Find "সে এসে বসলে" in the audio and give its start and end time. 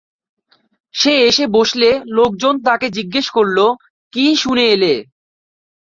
0.95-1.89